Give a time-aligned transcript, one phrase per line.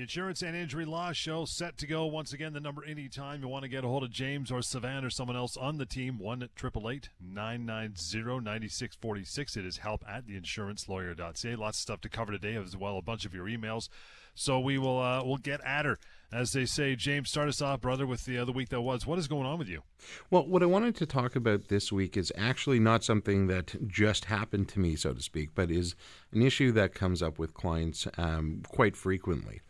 [0.00, 2.54] The Insurance and Injury Law Show set to go once again.
[2.54, 5.36] The number anytime you want to get a hold of James or Savannah or someone
[5.36, 9.58] else on the team, 1 888 990 9646.
[9.58, 11.54] It is help at theinsurancelawyer.ca.
[11.54, 13.90] Lots of stuff to cover today as well, a bunch of your emails.
[14.34, 15.98] So we will uh, we'll get at her,
[16.32, 16.96] as they say.
[16.96, 19.06] James, start us off, brother, with the other week that was.
[19.06, 19.82] What is going on with you?
[20.30, 24.24] Well, what I wanted to talk about this week is actually not something that just
[24.24, 25.94] happened to me, so to speak, but is
[26.32, 29.60] an issue that comes up with clients um, quite frequently.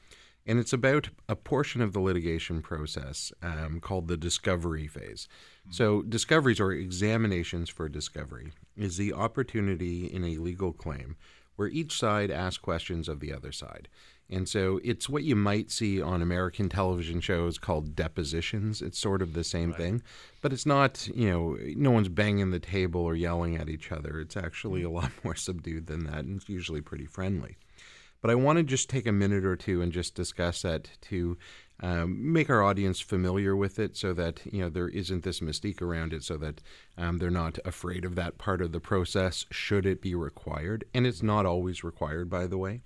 [0.46, 5.28] And it's about a portion of the litigation process um, called the discovery phase.
[5.70, 11.16] So, discoveries or examinations for discovery is the opportunity in a legal claim
[11.56, 13.88] where each side asks questions of the other side.
[14.30, 18.80] And so it's what you might see on American television shows called depositions.
[18.80, 19.76] It's sort of the same Right.
[19.78, 20.02] thing,
[20.40, 24.20] but it's not, you know, no one's banging the table or yelling at each other.
[24.20, 27.58] It's actually a lot more subdued than that, and it's usually pretty friendly.
[28.20, 31.38] But I want to just take a minute or two and just discuss that to
[31.82, 35.80] um, make our audience familiar with it so that you know there isn't this mystique
[35.80, 36.60] around it so that
[36.98, 40.84] um, they're not afraid of that part of the process should it be required.
[40.92, 42.82] And it's not always required by the way.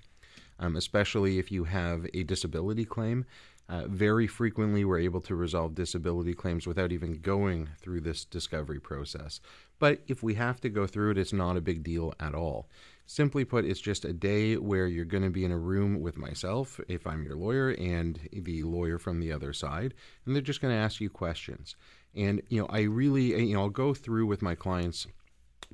[0.61, 3.27] Um, especially if you have a disability claim
[3.69, 8.79] uh, very frequently we're able to resolve disability claims without even going through this discovery
[8.79, 9.41] process.
[9.79, 12.69] But if we have to go through it it's not a big deal at all
[13.07, 16.17] Simply put, it's just a day where you're going to be in a room with
[16.17, 19.93] myself, if I'm your lawyer, and the lawyer from the other side,
[20.25, 21.77] and they're just going to ask you questions.
[22.15, 25.07] And, you know, I really, eh, you know, I'll go through with my clients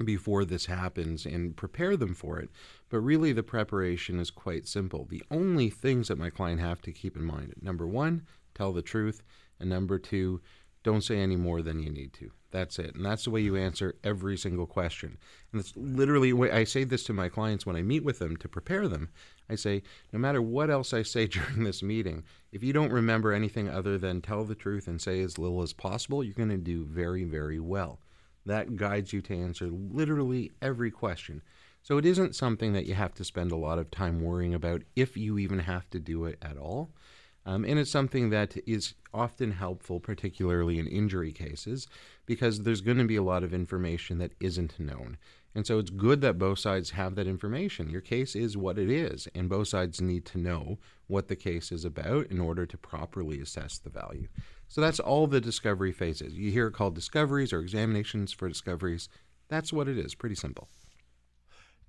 [0.05, 2.50] before this happens and prepare them for it.
[2.89, 5.05] But really, the preparation is quite simple.
[5.05, 8.83] The only things that my client have to keep in mind number one, tell the
[8.83, 9.22] truth,
[9.59, 10.41] and number two,
[10.83, 12.33] don't say any more than you need to.
[12.51, 12.95] That's it.
[12.95, 15.19] And that's the way you answer every single question.
[15.53, 18.37] And it's literally, way I say this to my clients when I meet with them
[18.39, 19.11] to prepare them.
[19.48, 23.33] I say, no matter what else I say during this meeting, if you don't remember
[23.33, 26.56] anything other than tell the truth and say as little as possible, you're going to
[26.56, 28.01] do very, very well.
[28.47, 31.43] That guides you to answer literally every question.
[31.82, 34.82] So it isn't something that you have to spend a lot of time worrying about
[34.97, 36.91] if you even have to do it at all.
[37.47, 41.88] Um, and it's something that is often helpful, particularly in injury cases,
[42.31, 45.17] because there's going to be a lot of information that isn't known.
[45.53, 47.91] And so it's good that both sides have that information.
[47.91, 51.73] Your case is what it is, and both sides need to know what the case
[51.73, 54.29] is about in order to properly assess the value.
[54.69, 56.35] So that's all the discovery phases.
[56.35, 59.09] You hear it called discoveries or examinations for discoveries.
[59.49, 60.15] That's what it is.
[60.15, 60.69] Pretty simple.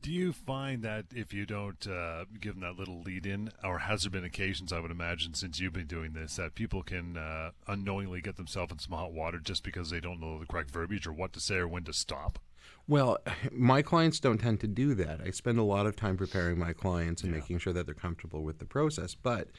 [0.02, 3.80] Do you find that if you don't uh, give them that little lead in, or
[3.80, 7.18] has there been occasions, I would imagine, since you've been doing this, that people can
[7.18, 10.72] uh, unknowingly get themselves in some hot water just because they don't know the correct
[10.72, 12.40] verbiage or what to say or when to stop?
[12.88, 13.20] Well,
[13.52, 15.22] my clients don't tend to do that.
[15.24, 17.40] I spend a lot of time preparing my clients and Yeah.
[17.40, 19.14] making sure that they're comfortable with the process.
[19.14, 19.50] But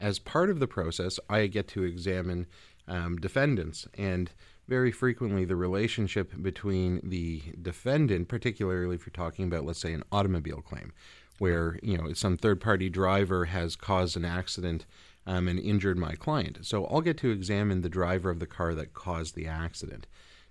[0.00, 2.46] as part of the process, I get to examine
[2.88, 3.86] um, defendants.
[3.96, 4.32] And
[4.72, 10.02] very frequently, the relationship between the defendant, particularly if you're talking about, let's say, an
[10.10, 10.94] automobile claim,
[11.36, 14.86] where you know some third-party driver has caused an accident
[15.26, 16.60] um, and injured my client.
[16.62, 20.06] So I'll get to examine the driver of the car that caused the accident.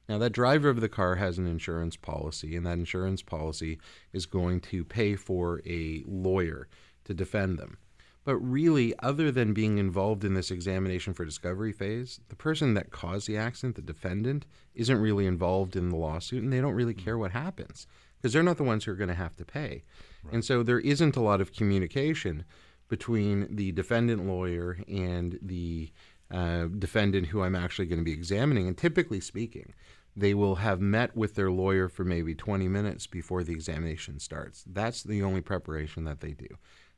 [0.08, 3.80] Now, that driver of the car has an insurance policy, and that insurance policy
[4.14, 6.68] is going to pay for a lawyer
[7.06, 7.78] to defend them.
[8.24, 12.92] But really, other than being involved in this examination for discovery phase, the person that
[12.92, 14.46] caused the accident, the defendant,
[14.76, 17.88] isn't really involved in the lawsuit, and they don't really care what happens
[18.18, 19.84] because they're not the ones who are going to have to pay.
[20.32, 22.46] And so there isn't a lot of communication
[22.88, 25.90] between the defendant lawyer and the
[26.30, 28.68] uh, defendant who I'm actually going to be examining.
[28.68, 29.74] And typically speaking,
[30.16, 34.64] they will have met with their lawyer for maybe 20 minutes before the examination starts.
[34.68, 36.48] That's the only preparation that they do.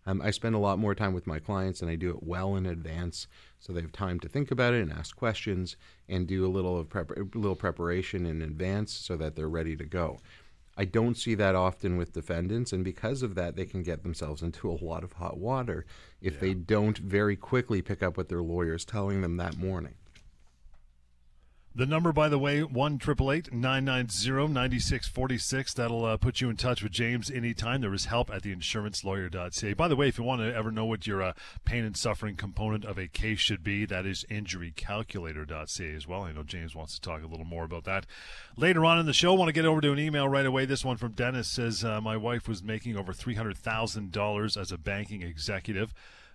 [0.05, 2.55] Um, I spend a lot more time with my clients and I do it well
[2.55, 3.27] in advance
[3.59, 5.77] so they have time to think about it and ask questions
[6.09, 9.75] and do a little of prep- a little preparation in advance so that they're ready
[9.77, 10.19] to go.
[10.75, 14.41] I don't see that often with defendants, and because of that, they can get themselves
[14.41, 15.85] into a lot of hot water
[16.19, 19.93] if they don't very quickly pick up what their lawyer is telling them that morning.
[21.75, 25.73] The number, by the way, one triple eight nine nine zero ninety six forty six.
[25.73, 27.81] That'll uh, put you in touch with James anytime.
[27.81, 29.73] There is help at theinsurancelawyer.ca.
[29.73, 31.33] By the way, if you want to ever know what your uh,
[31.65, 36.21] pain and suffering component of a case should be, that is injurycalculator.ca as well.
[36.21, 38.05] I know James wants to talk a little more about that
[38.55, 39.33] later on in the show.
[39.33, 40.65] I want to get over to an email right away.
[40.65, 44.57] This one from Dennis says, uh, "My wife was making over three hundred thousand dollars
[44.57, 45.91] as a banking executive."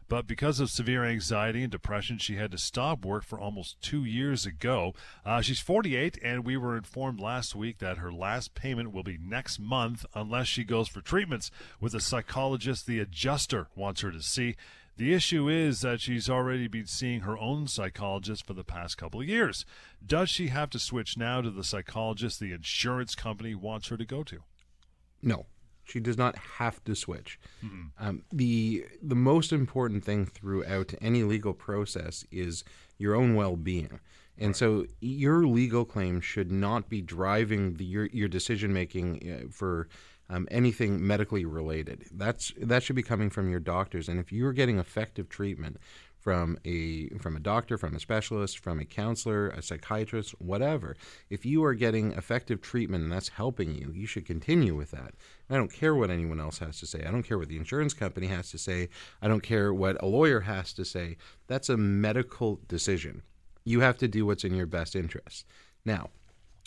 [0.09, 4.05] But because of severe anxiety and depression, she had to stop work for almost two
[4.05, 4.95] years ago.
[5.25, 9.19] Uh, she's 48, and we were informed last week that her last payment will be
[9.21, 14.23] next month unless she goes for treatments with a psychologist the adjuster wants her to
[14.23, 14.57] see.
[14.97, 19.21] The issue is that she's already been seeing her own psychologist for the past couple
[19.21, 19.65] of years.
[20.05, 24.05] Does she have to switch now to the psychologist the insurance company wants her to
[24.05, 24.39] go to?
[25.23, 25.47] No,
[25.89, 27.39] she does not have to switch.
[27.99, 32.63] Um, the the most important thing throughout any legal process is
[32.99, 34.01] your own well being,
[34.37, 39.49] and so your legal claim should not be driving the, your your decision making uh,
[39.51, 39.89] for.
[40.31, 44.53] Um, anything medically related that's that should be coming from your doctors and if you're
[44.53, 45.79] getting effective treatment
[46.19, 50.97] from a from a doctor, from a specialist, from a counselor, a psychiatrist, whatever.
[51.31, 55.15] If you are getting effective treatment and that's helping you, you should continue with that.
[55.49, 57.05] I don't care what anyone else has to say.
[57.07, 58.89] I don't care what the insurance company has to say.
[59.23, 61.17] I don't care what a lawyer has to say.
[61.47, 63.23] That's a medical decision.
[63.65, 65.47] You have to do what's in your best interest.
[65.85, 66.11] Now,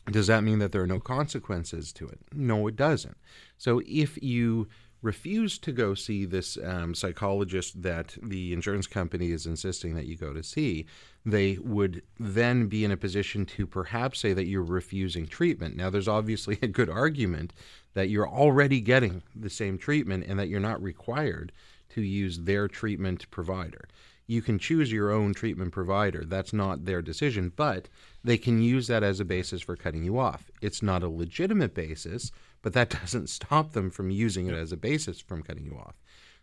[0.10, 2.20] does that mean that there are no consequences to it?
[2.34, 3.18] No, it doesn't.
[3.58, 4.68] So if you
[5.02, 10.16] refuse to go see this um, psychologist that the insurance company is insisting that you
[10.16, 10.86] go to see,
[11.26, 15.76] they would then be in a position to perhaps say that you're refusing treatment.
[15.76, 17.54] Now, there's obviously a good argument
[17.94, 21.52] that you're already getting the same treatment and that you're not required
[21.90, 23.88] to use their treatment provider.
[24.28, 26.24] You can choose your own treatment provider.
[26.24, 27.90] That's not their decision, but
[28.24, 30.50] they can use that as a basis for cutting you off.
[30.62, 32.32] It's not a legitimate basis,
[32.62, 35.96] but that doesn't stop them from using it as a basis from cutting you off.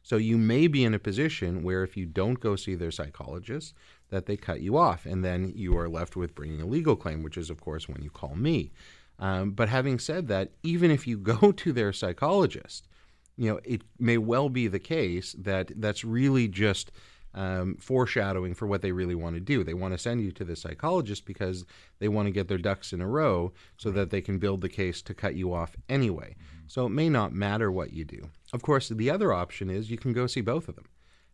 [0.03, 3.75] So you may be in a position where if you don't go see their psychologist,
[4.11, 7.23] that they cut you off, and then you are left with bringing a legal claim,
[7.23, 8.73] which is of course when you call me.
[9.19, 12.88] Um, but having said that, even if you go to their psychologist,
[13.37, 16.91] you know it may well be the case that that's really just
[17.35, 19.63] um, foreshadowing for what they really want to do.
[19.63, 21.65] They want to send you to the psychologist because
[21.99, 24.69] they want to get their ducks in a row so that they can build the
[24.69, 26.35] case to cut you off anyway.
[26.67, 28.31] So it may not matter what you do.
[28.53, 30.87] Of course, the other option is you can go see both of them.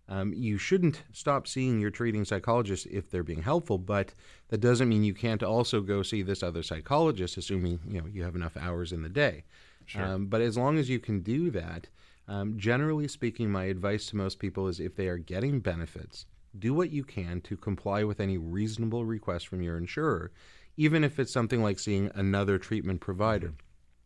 [0.06, 4.12] Um, you shouldn't stop seeing your treating psychologist if they're being helpful, but
[4.48, 8.22] that doesn't mean you can't also go see this other psychologist, assuming you know you
[8.22, 9.44] have enough hours in the day.
[9.86, 10.04] Sure.
[10.04, 11.88] Um, but as long as you can do that,
[12.28, 16.26] um, generally speaking, my advice to most people is if they are getting benefits,
[16.58, 20.30] do what you can to comply with any reasonable request from your insurer,
[20.76, 23.54] even if it's something like seeing another treatment provider.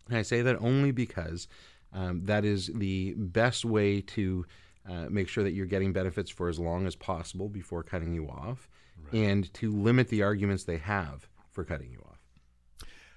[0.08, 1.48] And I say that only because
[1.92, 4.46] um, that is the best way to
[4.88, 8.28] uh, make sure that you're getting benefits for as long as possible before cutting you
[8.28, 8.68] off,
[9.12, 12.07] and to limit the arguments they have for cutting you off.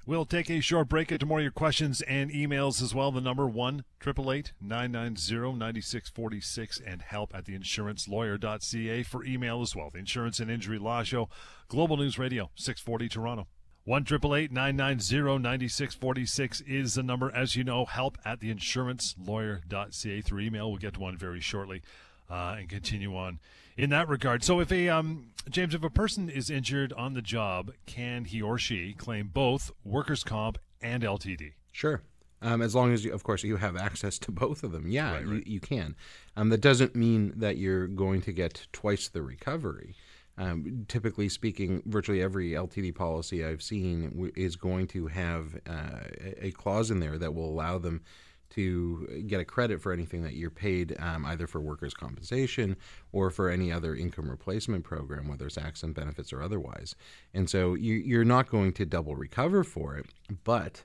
[0.05, 1.09] We'll take a short break.
[1.09, 3.11] To more of your questions and emails as well.
[3.11, 7.45] The number one triple eight nine nine zero ninety six forty six and help at
[7.45, 9.91] the insurancelawyer.ca for email as well.
[9.91, 11.29] The Insurance and Injury Law Show,
[11.67, 13.47] Global News Radio, six forty Toronto.
[13.83, 17.31] One triple eight nine nine zero ninety six forty six is the number.
[17.33, 20.69] As you know, help at the insurancelawyer.ca through email.
[20.69, 21.83] We'll get to one very shortly
[22.29, 23.39] uh, and continue on
[23.77, 24.43] in that regard.
[24.43, 28.41] So, if a um, James, if a person is injured on the job, can he
[28.41, 31.53] or she claim both workers' comp and LTD?
[31.71, 32.01] Sure.
[32.43, 34.87] Um, as long as, you, of course, you have access to both of them.
[34.87, 35.47] Yeah, Right, you, right.
[35.47, 35.95] you can.
[36.35, 39.95] Um, that doesn't mean that you're going to get twice the recovery.
[40.37, 45.99] Um, typically speaking, virtually every LTD policy I've seen w- is going to have uh,
[46.19, 48.01] a a clause in there that will allow them
[48.51, 52.77] to get a credit for anything that you're paid, um, either for workers' compensation
[53.11, 56.95] or for any other income replacement program, whether it's accident benefits or otherwise.
[57.33, 60.05] And so you, you're not going to double recover for it,
[60.43, 60.83] but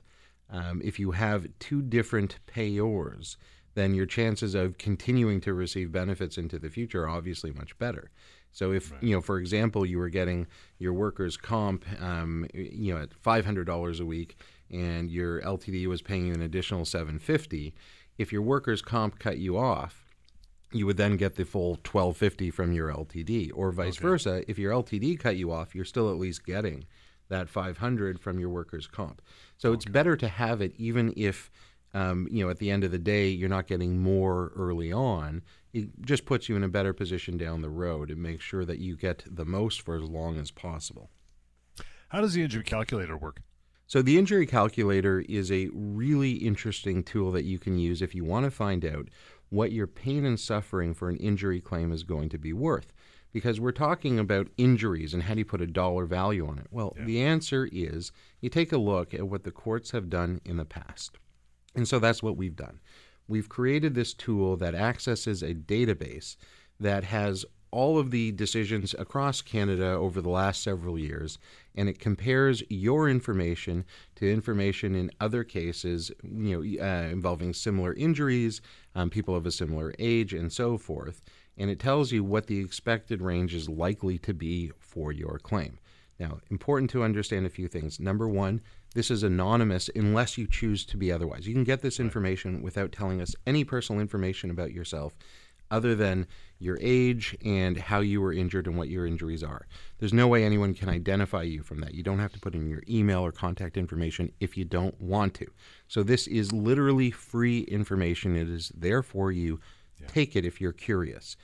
[0.49, 3.37] um, if you have two different payors,
[3.75, 8.09] then your chances of continuing to receive benefits into the future are obviously much better.
[8.51, 10.47] So if you know, for example, you were getting
[10.79, 14.37] your workers' comp, um, you know, at five hundred dollars a week,
[14.71, 17.73] and your LTD was paying you an additional seven fifty,
[18.17, 20.05] if your workers' comp cut you off,
[20.71, 24.43] you would then get the full twelve fifty from your LTD, or vice versa.
[24.49, 26.85] If your LTD cut you off, you're still at least getting
[27.29, 29.21] that five hundred from your workers' comp.
[29.57, 31.49] So it's better to have it, even if
[31.93, 35.41] um, you know at the end of the day you're not getting more early on.
[35.73, 38.79] It just puts you in a better position down the road and makes sure that
[38.79, 41.11] you get the most for as long as possible.
[42.09, 43.41] How does the injury calculator work?
[43.87, 48.25] So, the injury calculator is a really interesting tool that you can use if you
[48.25, 49.07] want to find out
[49.49, 52.91] what your pain and suffering for an injury claim is going to be worth.
[53.31, 56.67] Because we're talking about injuries and how do you put a dollar value on it?
[56.71, 60.57] Well, the answer is you take a look at what the courts have done in
[60.57, 61.17] the past.
[61.75, 62.79] And so that's what we've done.
[63.27, 66.35] We've created this tool that accesses a database
[66.79, 67.45] that has
[67.77, 71.37] all of the decisions across Canada over the last several years,
[71.75, 77.93] and it compares your information to information in other cases, you know, uh, involving similar
[77.93, 78.61] injuries,
[78.95, 81.21] um, people of a similar age, and so forth.
[81.59, 85.79] and it tells you what the expected range is likely to be for your claim.
[86.19, 87.99] Now, important to understand a few things.
[87.99, 88.61] Number one,
[88.95, 91.47] this is anonymous unless you choose to be otherwise.
[91.47, 95.15] You can get this information without telling us any personal information about yourself
[95.71, 96.27] other than
[96.59, 99.67] your age and how you were injured and what your injuries are.
[99.99, 101.93] There's no way anyone can identify you from that.
[101.93, 105.33] You don't have to put in your email or contact information if you don't want
[105.35, 105.47] to.
[105.87, 108.35] So this is literally free information.
[108.35, 109.59] It is there for you.
[109.99, 110.07] Yeah.
[110.07, 111.37] Take it if you're curious.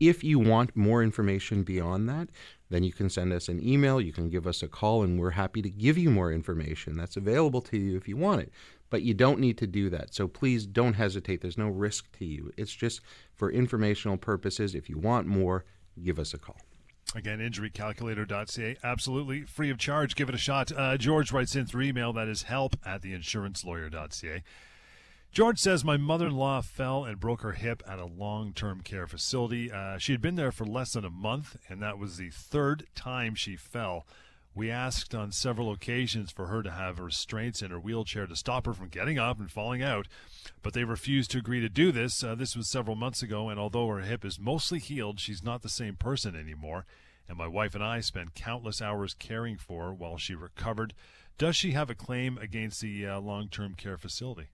[0.00, 2.28] If you want more information beyond that,
[2.70, 5.30] then you can send us an email, you can give us a call, and we're
[5.30, 8.52] happy to give you more information that's available to you if you want it.
[8.92, 10.12] But you don't need to do that.
[10.12, 11.40] So please don't hesitate.
[11.40, 12.52] There's no risk to you.
[12.58, 13.00] It's just
[13.34, 14.74] for informational purposes.
[14.74, 15.64] If you want more,
[16.04, 16.58] give us a call.
[17.14, 20.14] Again, injurycalculator.ca, absolutely free of charge.
[20.14, 20.72] Give it a shot.
[20.72, 24.42] Uh, George writes in through email that is help at theinsurancelawyer.ca.
[25.32, 28.82] George says my mother in law fell and broke her hip at a long term
[28.82, 29.72] care facility.
[29.72, 32.86] Uh, she had been there for less than a month, and that was the third
[32.94, 34.06] time she fell.
[34.54, 38.66] We asked on several occasions for her to have restraints in her wheelchair to stop
[38.66, 40.08] her from getting up and falling out,
[40.62, 42.22] but they refused to agree to do this.
[42.22, 45.62] Uh, this was several months ago, and although her hip is mostly healed, she's not
[45.62, 46.84] the same person anymore.
[47.28, 50.92] And my wife and I spent countless hours caring for her while she recovered.
[51.38, 54.48] Does she have a claim against the uh, long term care facility?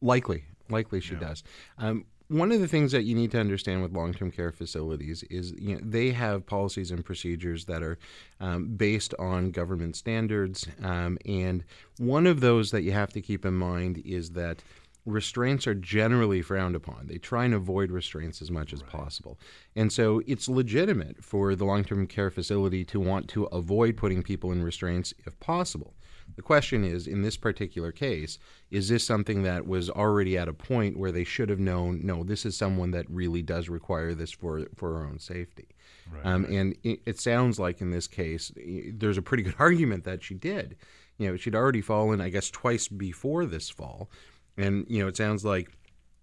[0.00, 1.20] Likely, likely she yeah.
[1.20, 1.42] does.
[1.76, 5.52] Um, one of the things that you need to understand with long-term care facilities is
[5.52, 7.98] you know, they have policies and procedures that are
[8.40, 11.64] um, based on government standards, um, and
[11.98, 14.62] one of those that you have to keep in mind is that
[15.06, 17.06] restraints are generally frowned upon.
[17.06, 18.90] They try and avoid restraints as much as right.
[18.90, 19.38] possible.
[19.76, 24.22] And so it's legitimate for the long term care facility to want to avoid putting
[24.22, 25.94] people in restraints if possible.
[26.36, 28.38] The question is, in this particular case,
[28.70, 32.24] is this something that was already at a point where they should have known, no,
[32.24, 35.68] this is someone that really does require this for, for our own safety?
[36.12, 36.44] Right, um.
[36.44, 38.52] And it, it, sounds like in this case,
[38.92, 40.76] there's a pretty good argument that she did.
[41.18, 44.10] You know, she'd already fallen, I guess, twice before this fall.
[44.56, 45.70] And, you know, it sounds like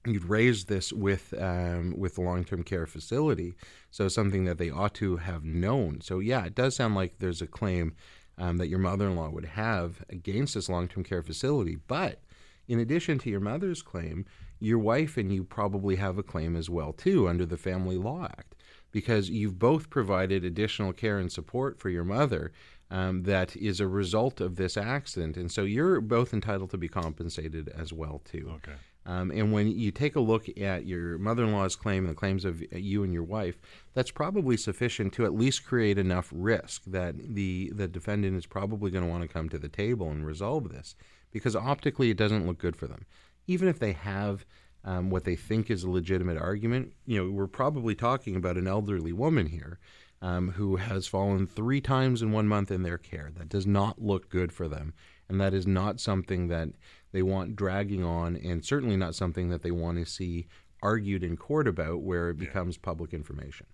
[0.05, 3.55] you'd raised this with um, with the long term care facility,
[3.91, 6.01] so something that they ought to have known.
[6.01, 7.95] So yeah, it does sound like there's a claim
[8.37, 11.77] um, that your mother in law would have against this long term care facility.
[11.87, 12.21] But
[12.67, 14.25] in addition to your mother's claim,
[14.59, 18.25] your wife and you probably have a claim as well too under the Family Law
[18.25, 18.55] Act
[18.91, 22.51] because you've both provided additional care and support for your mother
[22.91, 26.89] um, that is a result of this accident, and so you're both entitled to be
[26.89, 28.51] compensated as well too.
[28.55, 28.77] Okay.
[29.05, 32.19] Um, and when you take a look at your mother in law's claim and the
[32.19, 33.59] claims of you and your wife,
[33.93, 38.91] that's probably sufficient to at least create enough risk that the, the defendant is probably
[38.91, 40.95] going to want to come to the table and resolve this
[41.31, 43.05] because optically it doesn't look good for them.
[43.47, 44.45] Even if they have
[44.83, 48.67] um, what they think is a legitimate argument, you know, we're probably talking about an
[48.67, 49.79] elderly woman here
[50.21, 53.31] um, who has fallen three times in one month in their care.
[53.35, 54.93] That does not look good for them.
[55.27, 56.69] And that is not something that
[57.11, 60.47] they want dragging on, and certainly not something that they want to see
[60.81, 62.85] argued in court about where it becomes yeah.
[62.85, 63.67] public information.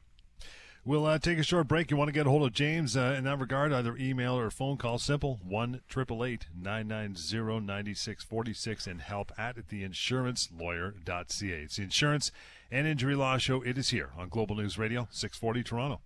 [0.87, 1.91] We'll uh, take a short break.
[1.91, 4.49] You want to get a hold of James uh, in that regard, either email or
[4.49, 4.99] phone call.
[4.99, 11.61] Simple 1 990 9646 and help at theinsurancelawyer.ca.
[11.61, 12.31] It's the Insurance
[12.71, 13.61] and Injury Law Show.
[13.63, 15.99] It is here on Global News Radio, 640 Toronto.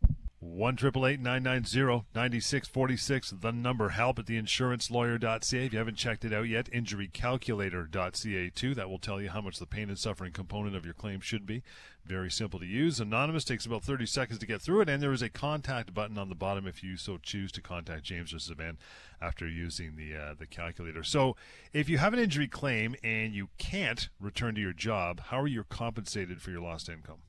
[0.43, 3.29] One triple eight nine nine zero ninety six forty six.
[3.29, 5.65] The number help at theinsurancelawyer.ca.
[5.67, 8.73] If you haven't checked it out yet, injurycalculator.ca too.
[8.73, 11.45] That will tell you how much the pain and suffering component of your claim should
[11.45, 11.61] be.
[12.03, 12.99] Very simple to use.
[12.99, 16.17] Anonymous takes about 30 seconds to get through it, and there is a contact button
[16.17, 18.79] on the bottom if you so choose to contact James or Savannah
[19.21, 21.03] after using the uh, the calculator.
[21.03, 21.35] So,
[21.71, 25.47] if you have an injury claim and you can't return to your job, how are
[25.47, 27.19] you compensated for your lost income?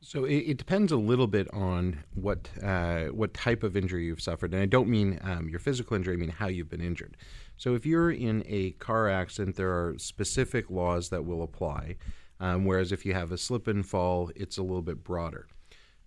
[0.00, 4.22] So it, it, depends a little bit on what uh, what type of injury you've
[4.22, 6.14] suffered, and I don't mean um, your physical injury.
[6.14, 7.16] I mean how you've been injured.
[7.56, 11.96] So if you're in a car accident, there are specific laws that will apply,
[12.38, 15.48] um, whereas if you have a slip and fall, it's a little bit broader.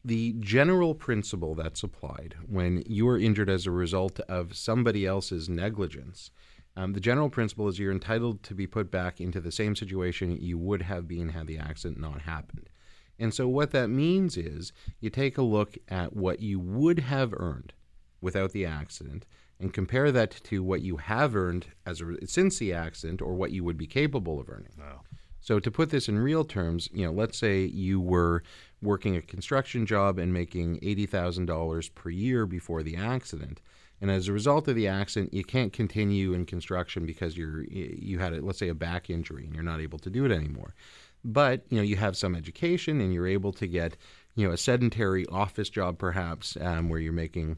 [0.04, 5.48] The general principle that's applied when you are injured as a result of somebody else's
[5.48, 6.32] negligence,
[6.76, 10.42] um, the general principle is you're entitled to be put back into the same situation
[10.42, 12.71] you would have been had the accident not happened.
[13.22, 17.36] And so, what that means is you take a look at what you would have
[17.38, 17.72] earned
[18.20, 19.28] without the accident
[19.60, 23.52] and compare that to what you have earned as a, since the accident or what
[23.52, 24.74] you would be capable of earning.
[24.76, 25.02] Wow.
[25.40, 28.42] So to put this in real terms, you know, let's say you were
[28.82, 33.62] working a construction job and making $80,000 per year before the accident.
[34.02, 38.18] And as a result of the accident, you can't continue in construction because you're you
[38.18, 40.74] had a, let's say a back injury and you're not able to do it anymore
[41.24, 43.98] but you know you have some education and you're able to get
[44.36, 47.58] you know a sedentary office job perhaps um, where you're making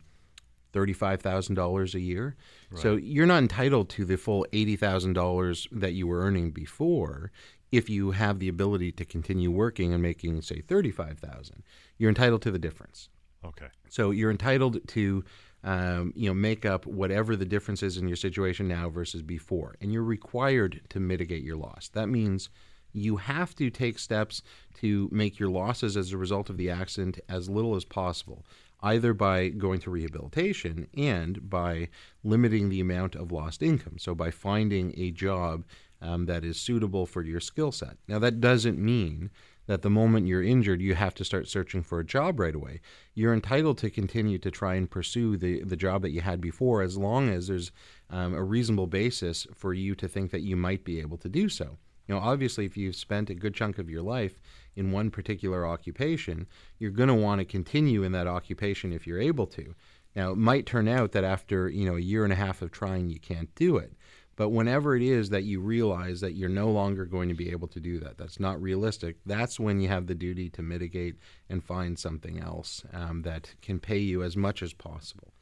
[0.73, 2.35] $35,000 a year.
[2.71, 2.81] Right.
[2.81, 7.31] So you're not entitled to the full $80,000 that you were earning before
[7.71, 11.63] if you have the ability to continue working and making say 35,000.
[11.97, 13.09] You're entitled to the difference.
[13.45, 13.67] Okay.
[13.89, 15.23] So you're entitled to
[15.65, 19.75] um, you know make up whatever the difference is in your situation now versus before
[19.79, 21.89] and you're required to mitigate your loss.
[21.93, 22.49] That means
[22.93, 24.41] you have to take steps
[24.75, 28.45] to make your losses as a result of the accident as little as possible
[28.83, 31.87] either by going to rehabilitation and by
[32.23, 33.97] limiting the amount of lost income.
[33.97, 35.63] So, by finding a job
[36.01, 37.97] um, that is suitable for your skill set.
[38.07, 39.31] Now, that doesn't mean
[39.65, 42.81] that the moment you're injured, you have to start searching for a job right away.
[43.13, 46.81] You're entitled to continue to try and pursue the, the job that you had before
[46.81, 47.71] as long as there's
[48.09, 51.47] um, a reasonable basis for you to think that you might be able to do
[51.47, 51.77] so.
[52.07, 54.39] You know, obviously, if you've spent a good chunk of your life
[54.75, 56.47] in one particular occupation,
[56.79, 59.73] you're going to want to continue in that occupation if you're able to.
[60.15, 62.71] Now, it might turn out that after you know a year and a half of
[62.71, 63.93] trying, you can't do it.
[64.35, 67.67] But whenever it is that you realize that you're no longer going to be able
[67.67, 71.17] to do that, that's not realistic, that's when you have the duty to mitigate
[71.49, 75.33] and find something else um, that can pay you as much as possible.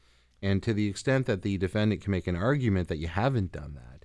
[0.42, 3.74] And to the extent that the defendant can make an argument that you haven't done
[3.74, 4.01] that,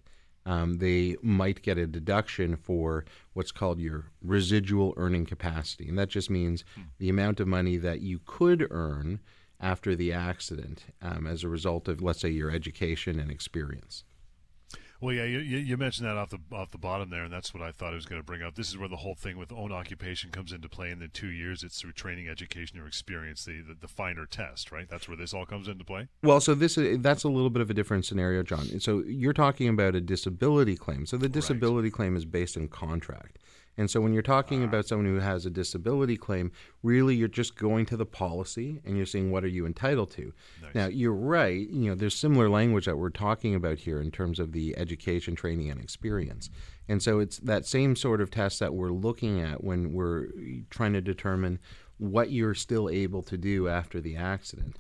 [0.48, 5.90] um, they might get a deduction for what's called your residual earning capacity.
[5.90, 6.84] And that just means hmm.
[7.00, 9.20] the amount of money that you could earn
[9.60, 14.06] after the accident um, as a result of, let's say, your education and experience.
[15.00, 17.62] Well, yeah, you, you mentioned that off the off the bottom there, and that's what
[17.62, 18.56] I thought I was going to bring up.
[18.56, 20.90] This is where the whole thing with own occupation comes into play.
[20.90, 24.72] In the two years, it's through training, education, or experience, the, the, the finer test,
[24.72, 24.90] right?
[24.90, 26.08] That's where this all comes into play.
[26.24, 28.80] Well, so this uh, that's a little bit of a different scenario, John.
[28.80, 31.06] So you're talking about a disability claim.
[31.06, 31.94] So the disability right.
[31.94, 33.38] claim is based in contract.
[33.78, 37.28] And so when you're talking uh, about someone who has a disability claim, really you're
[37.28, 40.34] just going to the policy and you're saying what are you entitled to.
[40.62, 40.76] Nice.
[40.76, 41.70] Now you're right.
[41.70, 45.36] You know, there's similar language that we're talking about here in terms of the education,
[45.36, 46.50] training, and experience.
[46.90, 50.28] And so it's that same sort of test that we're looking at when we're
[50.70, 51.60] trying to determine
[51.98, 54.78] what you're still able to do after the accident.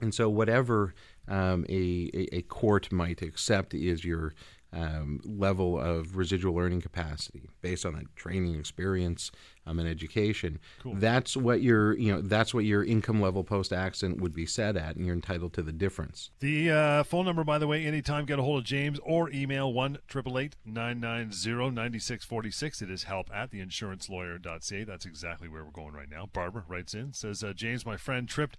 [0.00, 0.94] And so whatever
[1.28, 4.34] um, a, a court might accept is your
[4.72, 9.32] um, level of residual earning capacity based on that training experience
[9.66, 10.58] um, and education.
[10.82, 10.94] Cool.
[10.96, 14.76] That's what your you know that's what your income level post accident would be set
[14.76, 16.30] at, and you're entitled to the difference.
[16.40, 19.72] The uh, phone number, by the way, anytime get a hold of James or email
[19.72, 22.80] one triple eight nine nine zero ninety six forty six.
[22.80, 24.84] It is help at the insurancelawyer.ca.
[24.84, 26.28] That's exactly where we're going right now.
[26.32, 28.56] Barbara writes in says uh, James, my friend tripped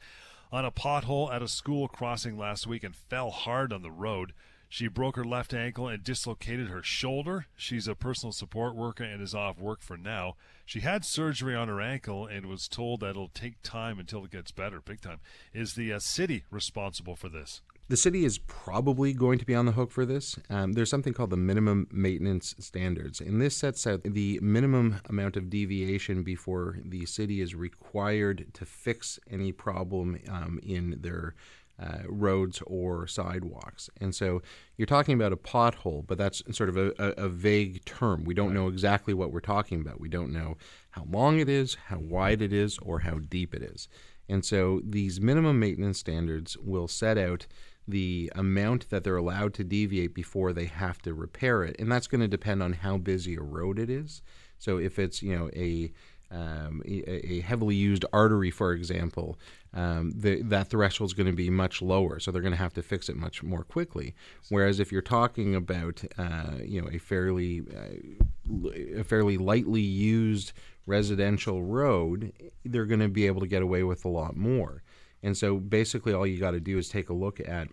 [0.52, 4.34] on a pothole at a school crossing last week and fell hard on the road.
[4.72, 7.48] She broke her left ankle and dislocated her shoulder.
[7.58, 10.38] She's a personal support worker and is off work for now.
[10.66, 14.32] She had surgery on her ankle and was told that it'll take time until it
[14.32, 15.20] gets better, big time.
[15.54, 17.62] Is the uh, city responsible for this?
[17.90, 20.40] The city is probably going to be on the hook for this.
[20.50, 25.36] Um, there's something called the minimum maintenance standards, and this sets out the minimum amount
[25.36, 31.36] of deviation before the city is required to fix any problem um, in their
[31.82, 33.90] uh, roads or sidewalks.
[34.00, 34.42] And so
[34.78, 38.24] you're talking about a pothole, but that's sort of a, a, a vague term.
[38.24, 38.56] We don't right.
[38.56, 40.00] know exactly what we're talking about.
[40.00, 40.58] We don't know
[40.92, 43.88] how long it is, how wide it is, or how deep it is.
[44.30, 47.48] And so these minimum maintenance standards will set out
[47.88, 51.76] the amount that they're allowed to deviate before they have to repair it.
[51.80, 54.22] And that's going to depend on how busy a road it is.
[54.60, 55.92] So if it's, you know, a
[56.32, 59.38] um, a, a, heavily used artery, for example,
[59.74, 62.74] um, the, that threshold is going to be much lower, so they're going to have
[62.76, 64.16] to fix it much more quickly.
[64.50, 70.54] Whereas if you're talking about uh, you know a fairly uh, a fairly lightly used
[70.86, 72.32] residential road,
[72.66, 74.84] they're going to be able to get away with a lot more.
[75.24, 77.68] And so basically, all you got to do is take a look at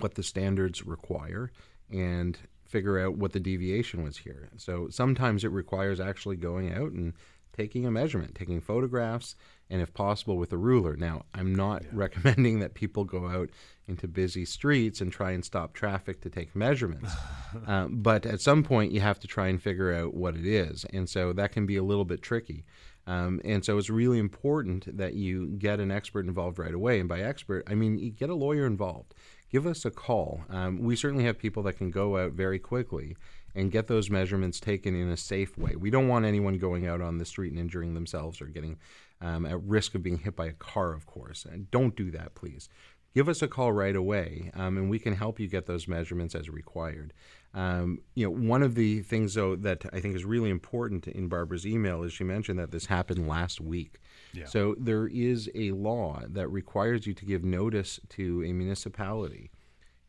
[0.00, 1.52] what the standards require
[1.90, 4.48] and figure out what the deviation was here.
[4.56, 7.14] So sometimes it requires actually going out and
[7.56, 9.34] taking a measurement, taking photographs,
[9.70, 10.96] and if possible with a ruler.
[10.96, 11.88] Now, I'm not yeah.
[11.92, 13.50] recommending that people go out
[13.86, 17.12] into busy streets and try and stop traffic to take measurements.
[17.66, 20.84] uh, but at some point, you have to try and figure out what it is.
[20.92, 22.64] And so that can be a little bit tricky.
[23.06, 26.98] Um, and so it's really important that you get an expert involved right away.
[26.98, 29.14] And by expert, I mean you get a lawyer involved.
[29.48, 30.42] Give us a call.
[30.50, 33.16] Um, we certainly have people that can go out very quickly
[33.56, 35.74] and get those measurements taken in a safe way.
[35.74, 38.78] We don't want anyone going out on the street and injuring themselves or getting
[39.20, 41.44] um, at risk of being hit by a car, of course.
[41.44, 42.68] And don't do that, please.
[43.16, 46.34] give us a call right away, um, and we can help you get those measurements
[46.34, 47.14] as required.
[47.54, 51.26] Um, you know, one of the things though that I think is really important in
[51.26, 54.00] Barbara's email is she mentioned that this happened last week.
[54.34, 54.44] Yeah.
[54.44, 59.50] So there is a law that requires you to give notice to a municipality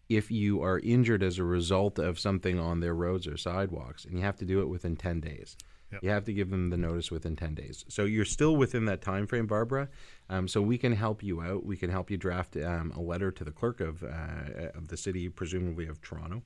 [0.09, 4.17] if you are injured as a result of something on their roads or sidewalks, and
[4.17, 5.57] you have to do it within 10 days.
[5.91, 6.03] Yep.
[6.03, 7.85] You have to give them the notice within 10 days.
[7.87, 9.87] So you're still within that time frame, Barbara.
[10.29, 11.65] Um, so we can help you out.
[11.65, 14.97] We can help you draft um, a letter to the clerk of, uh, of the
[14.97, 16.43] city, presumably of Toronto,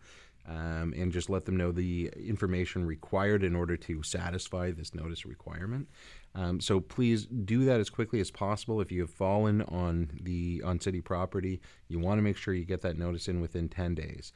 [0.47, 5.25] um, and just let them know the information required in order to satisfy this notice
[5.25, 5.87] requirement.
[6.33, 8.79] Um, so please do that as quickly as possible.
[8.79, 12.65] If you have fallen on the on city property, you want to make sure you
[12.65, 14.31] get that notice in within 10 days.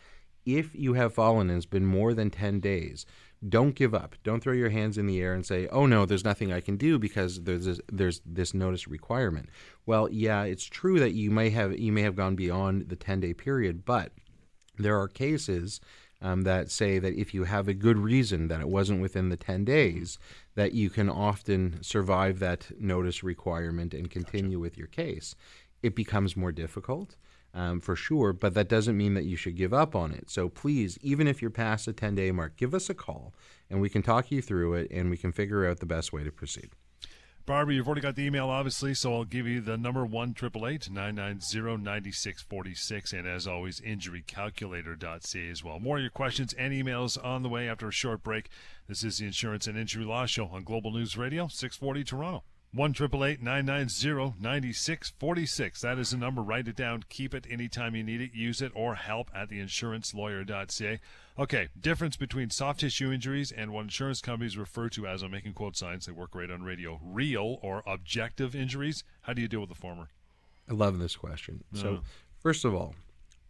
[0.45, 3.05] If you have fallen and it's been more than 10 days,
[3.47, 4.15] don't give up.
[4.23, 6.77] Don't throw your hands in the air and say, "Oh no, there's nothing I can
[6.77, 9.49] do because there's this, there's this notice requirement."
[9.85, 13.33] Well, yeah, it's true that you may have you may have gone beyond the 10-day
[13.33, 14.11] period, but
[14.77, 15.79] there are cases
[16.25, 19.37] um, that say that if you have a good reason that it wasn't within the
[19.37, 20.17] 10 days,
[20.55, 25.35] that you can often survive that notice requirement and continue with your case.
[25.83, 27.15] It becomes more difficult.
[27.53, 30.29] Um, for sure, but that doesn't mean that you should give up on it.
[30.29, 33.33] So please, even if you're past the 10 day mark, give us a call
[33.69, 36.25] and we can talk you through it and we can figure out the best way
[36.25, 36.71] to proceed.
[37.45, 40.65] Barbara, you've already got the email, obviously, so I'll give you the number one triple
[40.67, 45.79] eight nine nine zero ninety six forty six, and as always, injurycalculator.ca as well.
[45.79, 48.49] More of your questions and emails on the way after a short break.
[48.87, 52.43] This is the Insurance and Injury Law Show on Global News Radio, six forty Toronto.
[52.73, 55.81] One triple eight nine nine zero ninety six forty six.
[55.81, 56.41] That is the number.
[56.41, 57.03] Write it down.
[57.07, 58.31] Keep it anytime you need it.
[58.33, 60.99] Use it or help at theinsurancelawyer.ca.
[61.37, 65.53] Okay, difference between soft tissue injuries and what insurance companies refer to as, I'm making
[65.53, 69.03] quote signs, they work great on radio, real or objective injuries.
[69.21, 70.09] How do you deal with the former?
[70.69, 71.63] I love this question.
[71.73, 72.01] So,
[72.39, 72.95] first of all,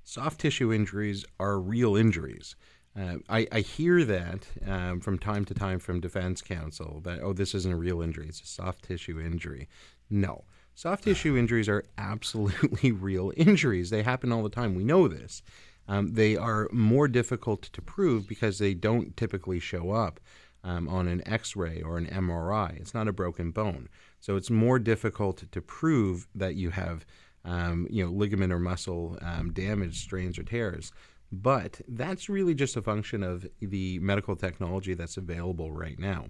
[0.03, 2.55] soft tissue injuries are real injuries.
[2.97, 7.33] Uh, I, I hear that um, from time to time from defense counsel that, oh,
[7.33, 9.67] this isn't a real injury, it's a soft tissue injury.
[10.09, 10.45] No.
[10.75, 13.89] Soft tissue injuries are absolutely real injuries.
[13.89, 14.75] They happen all the time.
[14.75, 15.41] We know this.
[15.87, 20.19] Um, they are more difficult to prove because they don't typically show up
[20.63, 22.77] um, on an x ray or an MRI.
[22.77, 23.87] It's not a broken bone.
[24.19, 27.05] So it's more difficult to prove that you have
[27.45, 30.91] um, you know, ligament or muscle um, damage, strains, or tears.
[31.31, 36.27] But that's really just a function of the medical technology that's available right now.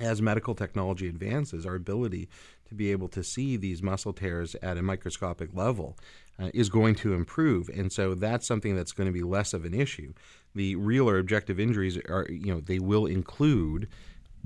[0.00, 2.28] As medical technology advances, our ability
[2.68, 5.98] to be able to see these muscle tears at a microscopic level
[6.40, 9.66] uh, is going to improve, and so that's something that's going to be less of
[9.66, 10.14] an issue.
[10.54, 13.88] The real or objective injuries are, you know, they will include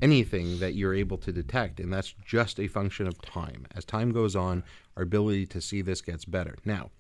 [0.03, 3.67] anything that you're able to detect, and that's just a function of time.
[3.75, 4.65] As time goes on,
[4.97, 6.57] our ability to see this gets better.
[6.65, 6.91] Now,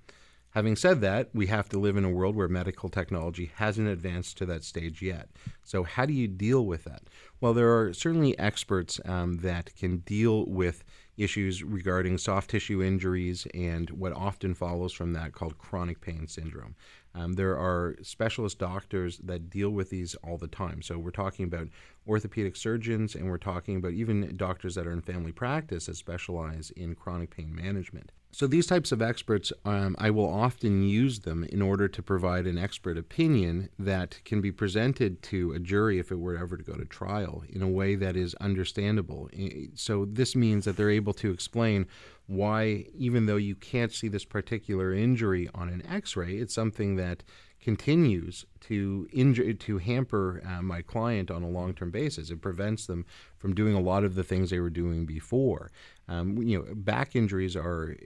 [0.56, 4.38] having said that, we have to live in a world where medical technology hasn't advanced
[4.38, 5.28] to that stage yet.
[5.62, 7.02] So, how do you deal with that?
[7.42, 10.82] Well, there are certainly experts um, that can deal with
[11.18, 16.74] issues regarding soft tissue injuries and what often follows from that called chronic pain syndrome.
[17.14, 20.80] Um, there are specialist doctors that deal with these all the time.
[20.80, 21.68] So we're talking about
[22.08, 26.70] orthopedic surgeons and we're talking about even doctors that are in family practice that specialize
[26.70, 28.10] in chronic pain management.
[28.36, 32.46] So these types of experts, um, I will often use them in order to provide
[32.46, 36.62] an expert opinion that can be presented to a jury if it were ever to
[36.62, 39.30] go to trial in a way that is understandable.
[39.74, 41.86] So this means that they're able to explain
[42.26, 47.22] why, even though you can't see this particular injury on an X-ray, it's something that
[47.66, 52.30] continues to injure to hamper uh, my client on a long-term basis.
[52.30, 53.04] It prevents them
[53.38, 55.72] from doing a lot of the things they were doing before.
[56.06, 57.96] Um, you know, back injuries are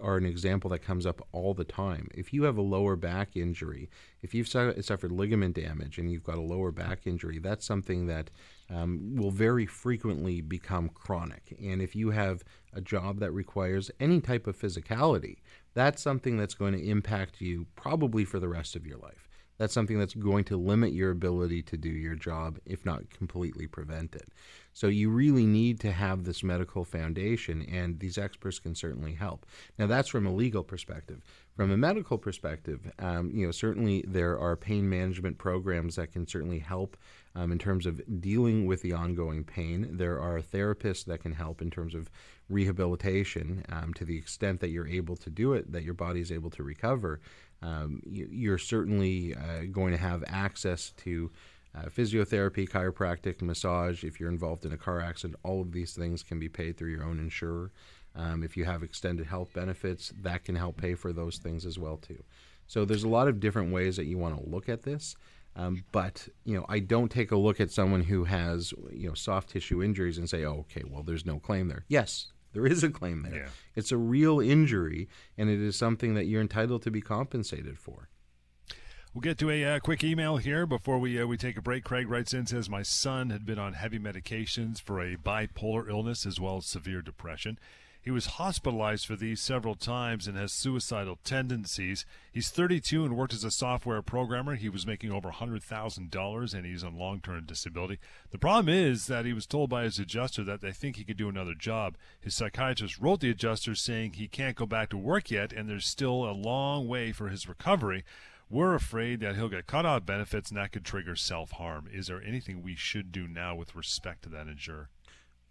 [0.00, 2.08] are an example that comes up all the time.
[2.12, 3.88] If you have a lower back injury,
[4.20, 8.08] if you've su- suffered ligament damage and you've got a lower back injury, that's something
[8.08, 8.32] that
[8.70, 11.56] um, will very frequently become chronic.
[11.62, 15.36] And if you have a job that requires any type of physicality,
[15.74, 19.28] that's something that's going to impact you probably for the rest of your life.
[19.58, 23.66] That's something that's going to limit your ability to do your job, if not completely
[23.66, 24.28] prevent it.
[24.72, 29.46] So you really need to have this medical foundation, and these experts can certainly help.
[29.76, 31.22] Now, that's from a legal perspective.
[31.58, 36.24] From a medical perspective, um, you know, certainly there are pain management programs that can
[36.24, 36.96] certainly help
[37.34, 39.88] um, in terms of dealing with the ongoing pain.
[39.90, 42.10] There are therapists that can help in terms of
[42.48, 46.30] rehabilitation um, to the extent that you're able to do it, that your body is
[46.30, 47.18] able to recover.
[47.60, 51.28] Um, you, are certainly uh, going to have access to
[51.74, 54.04] uh, physiotherapy, chiropractic, massage.
[54.04, 56.92] If you're involved in a car accident, all of these things can be paid through
[56.92, 57.72] your own insurer.
[58.14, 61.78] Um, if you have extended health benefits, that can help pay for those things as
[61.78, 62.22] well too.
[62.66, 65.16] So there's a lot of different ways that you want to look at this.
[65.56, 69.14] Um, but you know, I don't take a look at someone who has you know
[69.14, 72.84] soft tissue injuries and say, "Oh, okay, well, there's no claim there." Yes, there is
[72.84, 73.34] a claim there.
[73.34, 73.48] Yeah.
[73.74, 78.08] It's a real injury, and it is something that you're entitled to be compensated for.
[79.12, 81.82] We'll get to a uh, quick email here before we uh, we take a break.
[81.82, 86.24] Craig writes in says my son had been on heavy medications for a bipolar illness
[86.24, 87.58] as well as severe depression.
[88.08, 92.06] He was hospitalized for these several times and has suicidal tendencies.
[92.32, 94.54] He's 32 and worked as a software programmer.
[94.54, 97.98] He was making over $100,000 and he's on long term disability.
[98.30, 101.18] The problem is that he was told by his adjuster that they think he could
[101.18, 101.98] do another job.
[102.18, 105.84] His psychiatrist wrote the adjuster saying he can't go back to work yet and there's
[105.84, 108.06] still a long way for his recovery.
[108.48, 111.86] We're afraid that he'll get cut off benefits and that could trigger self harm.
[111.92, 114.88] Is there anything we should do now with respect to that insurer?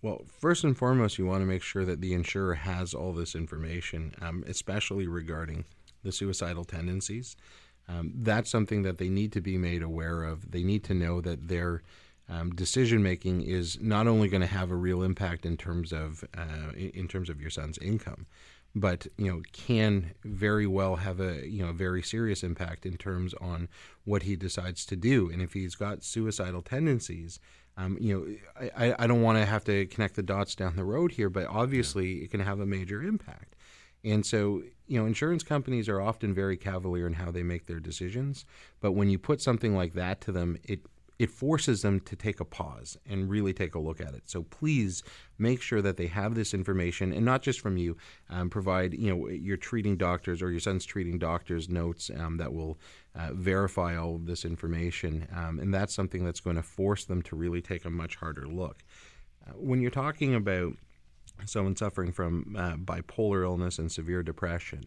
[0.01, 3.33] Well, first and foremost, you want to make sure that the insurer has all this
[3.33, 5.65] information, um, especially regarding
[6.03, 7.35] the suicidal tendencies.
[7.89, 10.51] Um, that's something that they need to be made aware of.
[10.51, 11.81] They need to know that their
[12.29, 16.23] um, decision making is not only going to have a real impact in terms of
[16.37, 18.27] uh, in terms of your son's income,
[18.75, 23.33] but you know can very well have a you know very serious impact in terms
[23.41, 23.67] on
[24.05, 25.29] what he decides to do.
[25.29, 27.39] And if he's got suicidal tendencies,
[27.77, 28.13] um, you
[28.59, 31.29] know, I, I don't want to have to connect the dots down the road here,
[31.29, 32.23] but obviously yeah.
[32.23, 33.55] it can have a major impact.
[34.03, 37.79] And so, you know, insurance companies are often very cavalier in how they make their
[37.79, 38.45] decisions.
[38.79, 40.81] But when you put something like that to them, it
[41.19, 44.29] it forces them to take a pause and really take a look at it.
[44.29, 45.03] So please
[45.37, 47.97] make sure that they have this information, and not just from you.
[48.29, 52.53] Um, provide you know your treating doctors or your son's treating doctors notes um, that
[52.53, 52.77] will
[53.15, 57.21] uh, verify all of this information, um, and that's something that's going to force them
[57.23, 58.83] to really take a much harder look.
[59.47, 60.73] Uh, when you're talking about
[61.45, 64.83] someone suffering from uh, bipolar illness and severe depression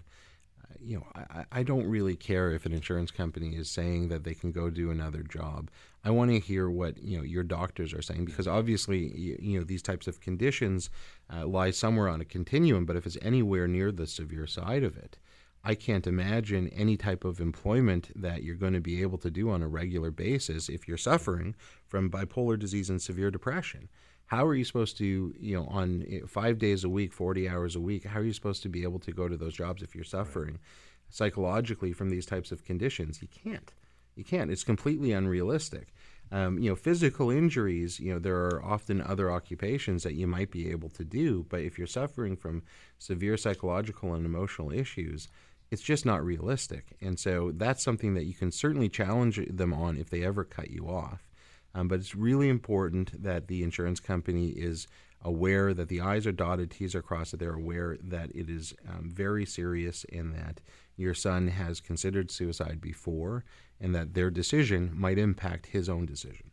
[0.80, 4.34] you know, I, I don't really care if an insurance company is saying that they
[4.34, 5.70] can go do another job.
[6.04, 9.58] I want to hear what you know your doctors are saying because obviously you, you
[9.58, 10.90] know these types of conditions
[11.32, 12.86] uh, lie somewhere on a continuum.
[12.86, 15.18] But if it's anywhere near the severe side of it,
[15.62, 19.50] I can't imagine any type of employment that you're going to be able to do
[19.50, 21.54] on a regular basis if you're suffering
[21.86, 23.88] from bipolar disease and severe depression
[24.30, 27.74] how are you supposed to you know on eh, five days a week 40 hours
[27.74, 29.94] a week how are you supposed to be able to go to those jobs if
[29.94, 30.60] you're suffering right.
[31.08, 33.20] psychologically from these types of conditions?
[33.20, 33.72] You can't.
[34.14, 34.50] You can't.
[34.50, 35.92] It's completely unrealistic.
[36.32, 40.52] Um, you know physical injuries you know there are often other occupations that you might
[40.52, 42.62] be able to do but if you're suffering from
[42.98, 45.26] severe psychological and emotional issues
[45.72, 46.96] it's just not realistic.
[47.00, 50.70] And so that's something that you can certainly challenge them on if they ever cut
[50.70, 51.29] you off
[51.74, 54.86] um, but it's really important that the insurance company is
[55.22, 58.74] aware that the I's are dotted, T's are crossed, that they're aware that it is
[58.88, 60.60] um, very serious and that
[60.96, 63.44] your son has considered suicide before
[63.80, 66.49] and that their decision might impact his own decision.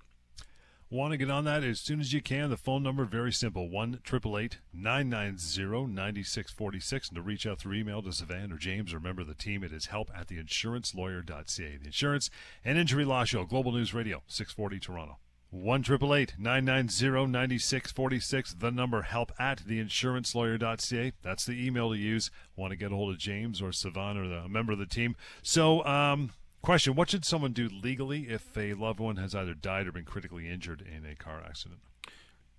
[0.89, 2.49] Want to get on that as soon as you can.
[2.49, 7.09] The phone number very simple: one triple eight nine nine zero ninety six forty six.
[7.09, 9.65] And to reach out through email to Savannah or James or member of the team,
[9.65, 11.77] it is help at theinsurancelawyer.ca.
[11.77, 12.29] The Insurance
[12.63, 15.17] and Injury Law Show, Global News Radio, six forty Toronto.
[15.49, 18.53] One triple eight nine nine zero ninety six forty six.
[18.53, 21.11] The number help at theinsurancelawyer.ca.
[21.21, 22.31] That's the email to use.
[22.55, 24.85] Want to get a hold of James or Savannah or the, a member of the
[24.85, 25.17] team.
[25.41, 29.87] So, um, Question What should someone do legally if a loved one has either died
[29.87, 31.79] or been critically injured in a car accident?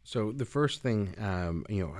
[0.04, 1.94] So the first thing, um, you know,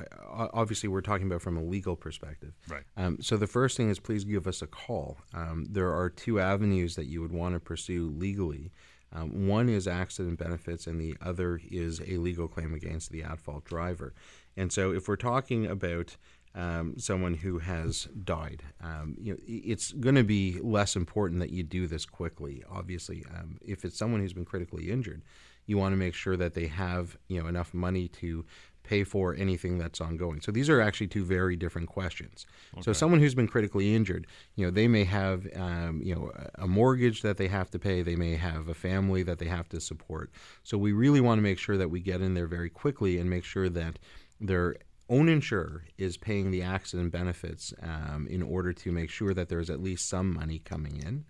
[0.54, 2.54] obviously we're talking about from a legal perspective.
[2.66, 2.84] Right.
[2.96, 5.18] Um, so the first thing is please give us a call.
[5.34, 8.72] Um, there are two avenues that you would want to pursue legally.
[9.12, 13.64] Um, one is accident benefits, and the other is a legal claim against the at-fault
[13.64, 14.14] driver.
[14.56, 16.16] And so if we're talking about
[16.54, 18.62] um, someone who has died.
[18.82, 22.62] Um, you know, it's going to be less important that you do this quickly.
[22.70, 25.22] Obviously, um, if it's someone who's been critically injured,
[25.66, 28.44] you want to make sure that they have you know enough money to
[28.88, 30.40] pay for anything that's ongoing.
[30.40, 32.46] So these are actually two very different questions.
[32.72, 32.82] Okay.
[32.82, 36.66] So someone who's been critically injured, you know, they may have um, you know a
[36.66, 38.02] mortgage that they have to pay.
[38.02, 40.30] They may have a family that they have to support.
[40.62, 43.28] So we really want to make sure that we get in there very quickly and
[43.28, 43.98] make sure that
[44.40, 44.76] they're
[45.08, 49.70] own insurer is paying the accident benefits um, in order to make sure that there's
[49.70, 51.24] at least some money coming in.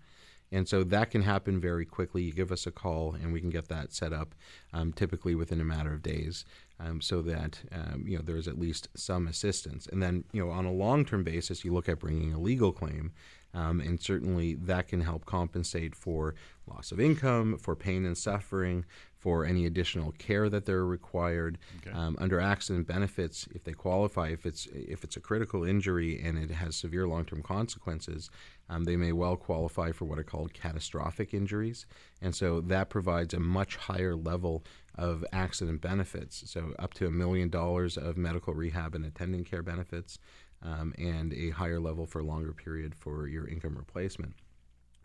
[0.51, 2.23] And so that can happen very quickly.
[2.23, 4.33] You give us a call, and we can get that set up,
[4.73, 6.43] um, typically within a matter of days,
[6.79, 9.87] um, so that um, you know there's at least some assistance.
[9.87, 13.11] And then you know on a long-term basis, you look at bringing a legal claim,
[13.53, 16.33] um, and certainly that can help compensate for
[16.67, 18.85] loss of income, for pain and suffering,
[19.19, 21.57] for any additional care that they're required.
[21.77, 21.95] Okay.
[21.95, 26.37] Um, under accident benefits, if they qualify, if it's if it's a critical injury and
[26.37, 28.29] it has severe long-term consequences,
[28.69, 31.85] um, they may well qualify for what are called catastrophic injuries,
[32.21, 34.63] and so that provides a much higher level
[34.95, 36.49] of accident benefits.
[36.49, 40.17] So up to a million dollars of medical rehab and attendant care benefits,
[40.61, 44.33] um, and a higher level for a longer period for your income replacement.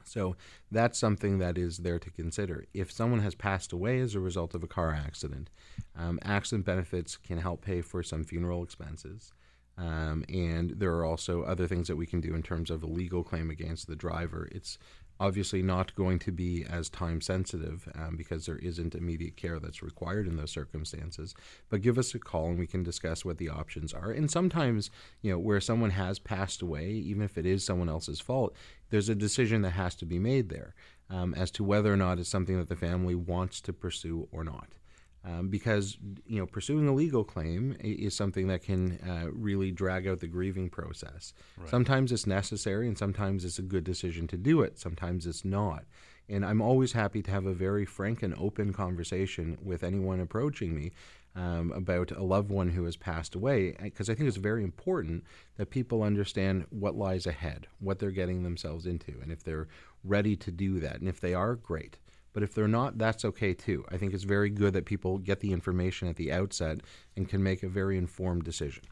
[0.05, 0.37] So
[0.71, 2.67] that's something that is there to consider.
[2.73, 5.51] If someone has passed away as a result of a car accident,
[5.97, 9.33] um, accident benefits can help pay for some funeral expenses.
[9.77, 12.87] Um, and there are also other things that we can do in terms of a
[12.87, 14.49] legal claim against the driver.
[14.53, 14.79] It's
[15.21, 19.83] obviously not going to be as time sensitive um, because there isn't immediate care that's
[19.83, 21.35] required in those circumstances.
[21.69, 24.11] But give us a call and we can discuss what the options are.
[24.11, 24.91] And sometimes,
[25.23, 28.55] you know, where someone has passed away, even if it is someone else's fault,
[28.91, 30.75] there's a decision that has to be made there
[31.11, 34.45] um, as to whether or not it's something that the family wants to pursue or
[34.45, 34.69] not
[35.25, 40.07] um, because you know pursuing a legal claim is something that can uh, really drag
[40.07, 41.33] out the grieving process.
[41.57, 41.69] Right.
[41.69, 44.79] Sometimes it's necessary, and sometimes it's a good decision to do it.
[44.79, 45.85] Sometimes it's not.
[46.29, 50.75] And I'm always happy to have a very frank and open conversation with anyone approaching
[50.75, 50.93] me
[51.37, 55.25] um, about a loved one who has passed away, because I think it's very important
[55.57, 59.69] that people understand what lies ahead, what they're getting themselves into, and if they're
[60.05, 61.01] ready to do that.
[61.01, 61.99] And if they are, great.
[62.35, 63.87] But if they're not, that's okay too.
[63.91, 66.81] I think it's very good that people get the information at the outset
[67.17, 68.83] and can make a very informed decision.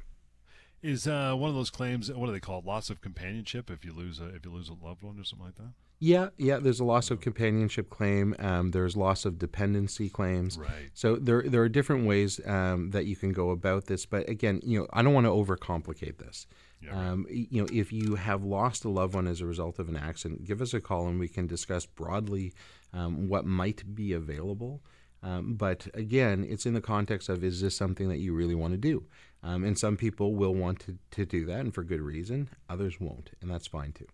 [0.81, 2.65] Is uh, one of those claims what do they call it?
[2.65, 5.47] Loss of companionship if you lose a if you lose a loved one or something
[5.47, 5.73] like that?
[6.01, 6.59] Yeah, yeah.
[6.59, 8.35] There's a loss of companionship claim.
[8.41, 10.59] Um, there's loss of dependency claims.
[10.59, 10.91] Right.
[10.95, 14.05] So there there are different ways um, that you can go about this.
[14.07, 16.49] But again, you know, I don't want to overcomplicate this.
[16.81, 17.09] Yeah, right.
[17.09, 19.97] um, you know, if you have lost a loved one as a result of an
[19.97, 22.53] accident, give us a call and we can discuss broadly
[22.93, 24.83] um, what might be available.
[25.23, 28.73] Um, but again, it's in the context of is this something that you really want
[28.73, 29.05] to do?
[29.45, 32.49] Um, and some people will want to, to do that, and for good reason.
[32.69, 34.07] Others won't, and that's fine too.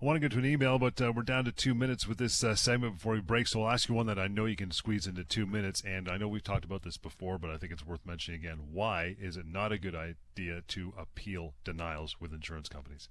[0.00, 2.18] I want to go to an email, but uh, we're down to two minutes with
[2.18, 3.48] this uh, segment before we break.
[3.48, 5.82] So I'll ask you one that I know you can squeeze into two minutes.
[5.86, 8.58] And I know we've talked about this before, but I think it's worth mentioning again.
[8.70, 13.08] Why is it not a good idea to appeal denials with insurance companies?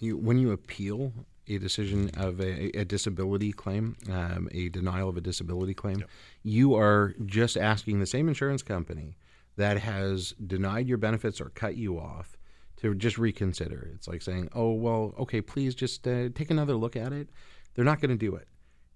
[0.00, 1.12] You, when you appeal
[1.48, 6.10] a decision of a, a disability claim, um, a denial of a disability claim, yep.
[6.42, 9.16] you are just asking the same insurance company
[9.56, 12.36] that has denied your benefits or cut you off
[12.76, 13.90] to just reconsider.
[13.94, 17.28] It's like saying, "Oh, well, okay, please just uh, take another look at it."
[17.74, 18.48] They're not going to do it.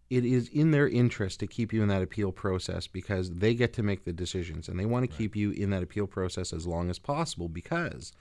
[0.09, 3.73] It is in their interest to keep you in that appeal process because they get
[3.75, 6.67] to make the decisions and they want to keep you in that appeal process as
[6.67, 8.13] long as possible because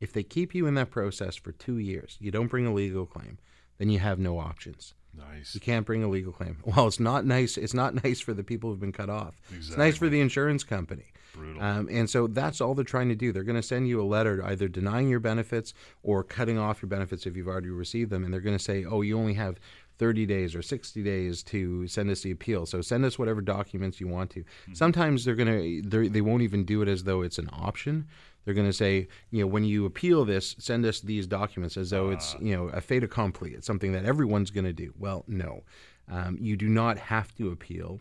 [0.00, 3.06] if they keep you in that process for 2 years, you don't bring a legal
[3.06, 3.38] claim,
[3.82, 4.94] then you have no options.
[5.12, 5.56] Nice.
[5.56, 6.58] You can't bring a legal claim.
[6.64, 7.58] Well, it's not nice.
[7.58, 9.40] It's not nice for the people who've been cut off.
[9.48, 9.66] Exactly.
[9.66, 11.06] It's nice for the insurance company.
[11.34, 11.60] Brutal.
[11.60, 13.32] Um, and so that's all they're trying to do.
[13.32, 16.88] They're going to send you a letter either denying your benefits or cutting off your
[16.90, 18.22] benefits if you've already received them.
[18.22, 19.58] And they're going to say, oh, you only have
[20.02, 22.66] 30 days or 60 days to send us the appeal.
[22.66, 24.40] So send us whatever documents you want to.
[24.40, 24.74] Mm-hmm.
[24.74, 28.08] Sometimes they're going to they won't even do it as though it's an option.
[28.44, 31.90] They're going to say, you know, when you appeal this, send us these documents as
[31.90, 32.14] though uh.
[32.14, 32.38] it's, ah.
[32.42, 33.52] you know, a fait accompli.
[33.52, 34.92] It's something that everyone's going to do.
[34.98, 35.62] Well, no.
[36.10, 38.00] Um, you do not have to appeal,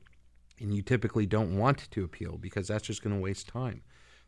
[0.59, 3.83] and you typically don't want to appeal because that's just going to waste time.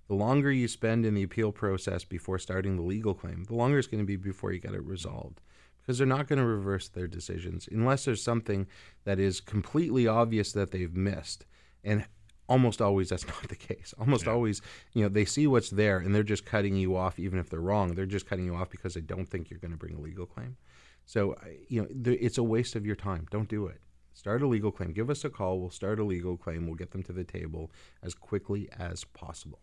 [0.08, 3.80] The longer you spend in the appeal process before starting the legal claim, the longer
[3.80, 5.42] it's going to be before you get it resolved
[5.84, 8.68] because they're not going to reverse their decisions unless there's something
[9.04, 11.46] that is completely obvious that they've missed.
[11.84, 12.06] And
[12.48, 13.94] almost always that's not the case.
[14.00, 14.32] Almost yeah.
[14.32, 14.62] always,
[14.94, 17.60] you know, they see what's there and they're just cutting you off, even if they're
[17.60, 17.96] wrong.
[17.96, 20.26] They're just cutting you off because they don't think you're going to bring a legal
[20.26, 20.58] claim.
[21.06, 21.36] So,
[21.68, 23.28] you know, it's a waste of your time.
[23.30, 23.82] Don't do it.
[24.14, 24.94] Start a legal claim.
[24.94, 25.60] Give us a call.
[25.60, 26.66] We'll start a legal claim.
[26.68, 29.60] We'll get them to the table as quickly as possible.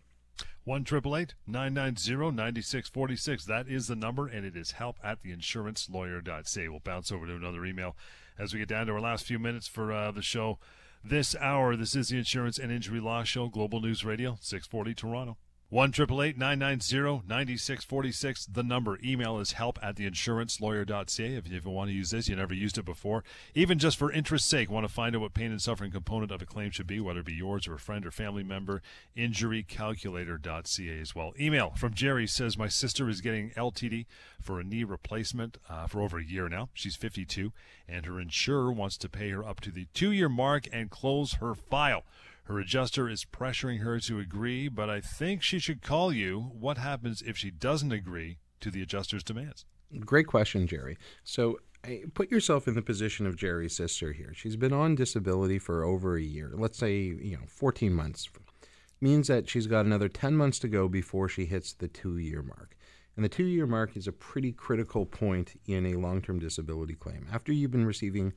[0.64, 0.85] 1
[1.46, 3.44] 990 9646.
[3.44, 6.68] That is the number, and it is help at the theinsurancelawyer.ca.
[6.68, 7.96] We'll bounce over to another email
[8.38, 10.59] as we get down to our last few minutes for uh, the show
[11.03, 11.77] this hour.
[11.77, 15.37] This is the Insurance and Injury Law Show, Global News Radio, 640 Toronto.
[15.70, 18.44] One triple eight nine nine zero ninety six forty six.
[18.44, 18.98] The number.
[19.04, 21.35] Email is help at theinsurancelawyer.ca.
[21.37, 23.22] If you want to use this, you never used it before.
[23.54, 26.42] Even just for interest's sake, want to find out what pain and suffering component of
[26.42, 28.82] a claim should be, whether it be yours or a friend or family member.
[29.16, 31.34] Injurycalculator.ca as well.
[31.38, 34.07] Email from Jerry says my sister is getting LTD
[34.42, 36.70] for a knee replacement uh, for over a year now.
[36.74, 37.53] She's 52,
[37.88, 41.34] and her insurer wants to pay her up to the two year mark and close
[41.34, 42.03] her file.
[42.51, 46.51] Her adjuster is pressuring her to agree, but I think she should call you.
[46.53, 49.66] What happens if she doesn't agree to the adjuster's demands?
[50.01, 50.98] Great question, Jerry.
[51.22, 51.61] So
[52.12, 54.32] put yourself in the position of Jerry's sister here.
[54.34, 56.51] She's been on disability for over a year.
[56.53, 58.28] Let's say, you know, 14 months.
[59.01, 62.42] Means that she's got another 10 months to go before she hits the two year
[62.42, 62.76] mark.
[63.14, 66.96] And the two year mark is a pretty critical point in a long term disability
[66.96, 67.28] claim.
[67.32, 68.32] After you've been receiving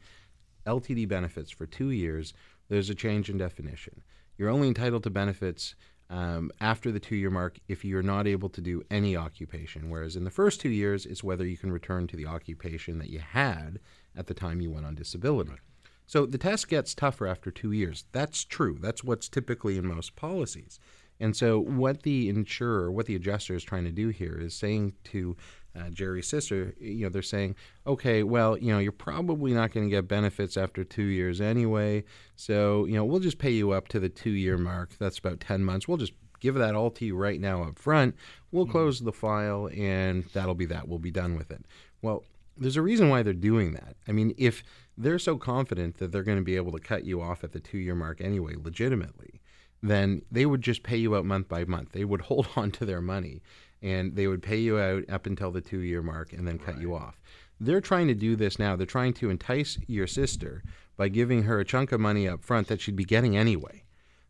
[0.65, 2.33] LTD benefits for two years,
[2.69, 4.01] there's a change in definition.
[4.37, 5.75] You're only entitled to benefits
[6.09, 9.89] um, after the two year mark if you're not able to do any occupation.
[9.89, 13.09] Whereas in the first two years, it's whether you can return to the occupation that
[13.09, 13.79] you had
[14.15, 15.51] at the time you went on disability.
[15.51, 15.59] Right.
[16.05, 18.05] So the test gets tougher after two years.
[18.11, 18.77] That's true.
[18.79, 20.79] That's what's typically in most policies.
[21.19, 24.93] And so, what the insurer, what the adjuster is trying to do here is saying
[25.05, 25.37] to
[25.75, 27.55] uh, Jerry's sister, you know, they're saying,
[27.87, 32.03] okay, well, you know, you're probably not going to get benefits after two years anyway.
[32.35, 34.91] So, you know, we'll just pay you up to the two year mark.
[34.99, 35.87] That's about 10 months.
[35.87, 38.15] We'll just give that all to you right now up front.
[38.51, 38.71] We'll mm-hmm.
[38.71, 40.87] close the file and that'll be that.
[40.87, 41.65] We'll be done with it.
[42.01, 42.23] Well,
[42.55, 43.95] there's a reason why they're doing that.
[44.07, 44.63] I mean, if
[44.95, 47.59] they're so confident that they're going to be able to cut you off at the
[47.59, 49.41] two year mark anyway, legitimately,
[49.81, 51.93] then they would just pay you out month by month.
[51.93, 53.41] They would hold on to their money
[53.83, 56.75] and they would pay you out up until the two year mark and then cut
[56.75, 56.81] right.
[56.81, 57.21] you off.
[57.59, 58.75] They're trying to do this now.
[58.75, 60.63] They're trying to entice your sister
[60.97, 63.83] by giving her a chunk of money up front that she'd be getting anyway.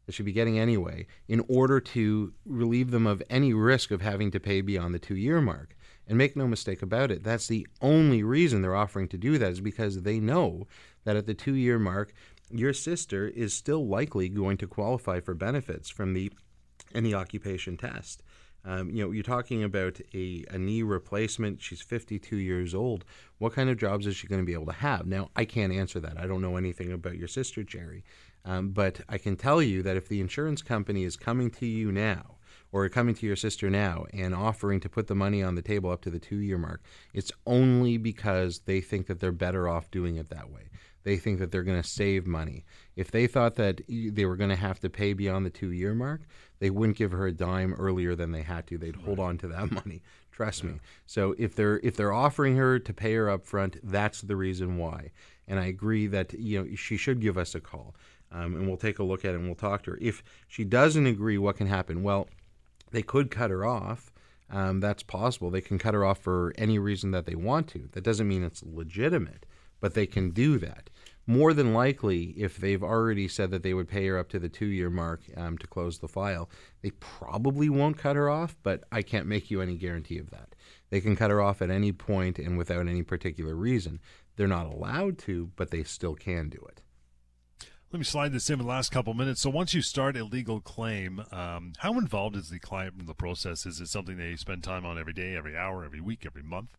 [0.06, 4.32] That she'd be getting anyway, in order to relieve them of any risk of having
[4.32, 5.78] to pay beyond the two year mark.
[6.06, 9.54] And make no mistake about it, that's the only reason they're offering to do that
[9.54, 10.68] is because they know
[11.06, 12.14] that at the two year mark,
[12.52, 16.32] your sister is still likely going to qualify for benefits from the
[16.94, 18.22] any occupation test.
[18.66, 21.62] Um, you know, you're talking about a, a knee replacement.
[21.62, 23.04] She's 52 years old.
[23.38, 25.06] What kind of jobs is she going to be able to have?
[25.06, 26.18] Now, I can't answer that.
[26.18, 28.04] I don't know anything about your sister, Jerry.
[28.46, 31.92] Um, but I can tell you that if the insurance company is coming to you
[31.92, 32.38] now,
[32.74, 35.92] or coming to your sister now and offering to put the money on the table
[35.92, 36.82] up to the two year mark,
[37.14, 40.64] it's only because they think that they're better off doing it that way.
[41.04, 42.66] They think that they're going to save money.
[42.96, 45.94] If they thought that they were going to have to pay beyond the two year
[45.94, 46.22] mark,
[46.60, 48.78] they wouldn't give her a dime earlier than they had to.
[48.78, 50.02] They'd hold on to that money.
[50.32, 50.72] Trust yeah.
[50.72, 50.80] me.
[51.06, 54.78] So if they're if they're offering her to pay her up front, that's the reason
[54.78, 55.12] why.
[55.48, 57.96] And I agree that you know she should give us a call,
[58.32, 59.98] um, and we'll take a look at it and we'll talk to her.
[60.02, 62.02] If she doesn't agree, what can happen?
[62.02, 62.30] Well,
[62.92, 64.12] they could cut her off.
[64.50, 65.50] Um, that's possible.
[65.50, 67.90] They can cut her off for any reason that they want to.
[67.94, 69.46] That doesn't mean it's legitimate,
[69.80, 70.90] but they can do that
[71.26, 74.50] more than likely, if they've already said that they would pay her up to the
[74.50, 76.50] two year mark um, to close the file,
[76.82, 80.56] they probably won't cut her off, but I can't make you any guarantee of that.
[80.90, 84.00] They can cut her off at any point and without any particular reason.
[84.36, 86.82] They're not allowed to, but they still can do it.
[87.94, 89.42] Let me slide this in the last couple minutes.
[89.42, 93.14] So once you start a legal claim, um, how involved is the client in the
[93.14, 93.68] process?
[93.68, 96.70] Is it something they spend time on every day, every hour, every week, every month?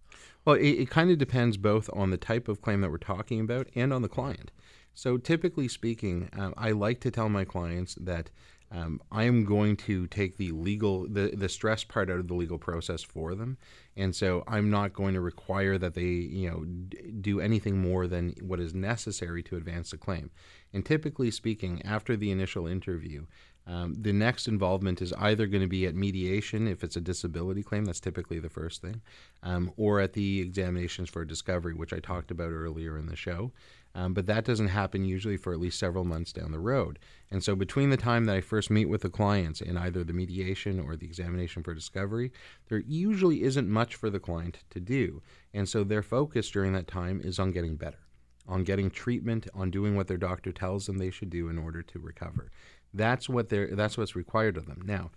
[0.44, 3.38] Well, it, it kind of depends both on the type of claim that we're talking
[3.38, 4.50] about and on the client.
[4.92, 8.30] So typically speaking, uh, I like to tell my clients that
[8.72, 12.34] um, I am going to take the legal the, the stress part out of the
[12.34, 13.56] legal process for them,
[13.96, 18.06] and so I'm not going to require that they you know d- do anything more
[18.06, 20.30] than what is necessary to advance the claim.
[20.72, 23.26] And typically speaking, after the initial interview,
[23.66, 27.62] um, the next involvement is either going to be at mediation if it's a disability
[27.62, 29.00] claim, that's typically the first thing,
[29.42, 33.52] um, or at the examinations for discovery, which I talked about earlier in the show.
[33.96, 36.98] Um, but that doesn't happen usually for at least several months down the road.
[37.30, 40.12] And so, between the time that I first meet with the clients in either the
[40.12, 42.32] mediation or the examination for discovery,
[42.68, 45.22] there usually isn't much for the client to do.
[45.52, 47.98] And so, their focus during that time is on getting better
[48.46, 51.82] on getting treatment, on doing what their doctor tells them they should do in order
[51.82, 52.50] to recover.
[52.92, 54.82] That's what they're that's what's required of them.
[54.84, 55.10] Now,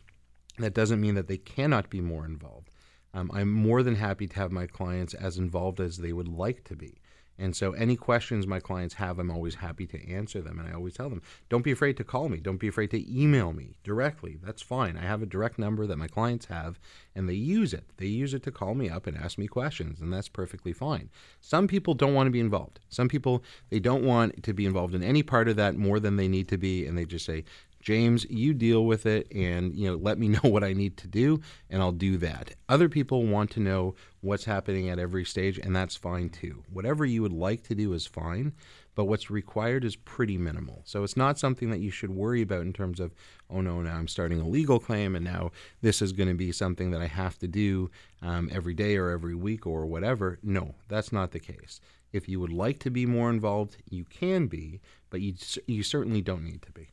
[0.57, 2.69] that doesn't mean that they cannot be more involved.
[3.13, 6.63] Um, I'm more than happy to have my clients as involved as they would like
[6.65, 7.01] to be.
[7.39, 10.59] And so, any questions my clients have, I'm always happy to answer them.
[10.59, 12.39] And I always tell them, don't be afraid to call me.
[12.39, 14.38] Don't be afraid to email me directly.
[14.43, 14.97] That's fine.
[14.97, 16.79] I have a direct number that my clients have,
[17.15, 17.85] and they use it.
[17.97, 21.09] They use it to call me up and ask me questions, and that's perfectly fine.
[21.39, 22.79] Some people don't want to be involved.
[22.89, 26.15] Some people, they don't want to be involved in any part of that more than
[26.15, 27.43] they need to be, and they just say,
[27.88, 31.07] James, you deal with it and you know let me know what I need to
[31.07, 32.51] do and I'll do that.
[32.67, 36.65] Other people want to know what's happening at every stage and that's fine too.
[36.69, 38.51] Whatever you would like to do is fine,
[38.93, 40.81] but what's required is pretty minimal.
[40.83, 43.15] So it's not something that you should worry about in terms of
[43.49, 46.51] oh no, now I'm starting a legal claim and now this is going to be
[46.51, 47.89] something that I have to do
[48.21, 50.39] um, every day or every week or whatever.
[50.43, 51.79] No, that's not the case.
[52.11, 55.35] If you would like to be more involved, you can be, but you
[55.67, 56.89] you certainly don't need to be.